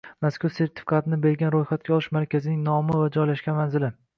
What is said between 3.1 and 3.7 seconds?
joylashgan